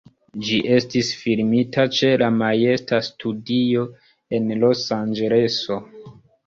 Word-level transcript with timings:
Ĝi 0.45 0.55
estis 0.77 1.11
filmita 1.23 1.85
ĉe 1.99 2.09
la 2.23 2.31
Majesta 2.39 3.03
Studio 3.11 3.87
en 4.41 4.53
Los-Anĝeleso. 4.65 5.81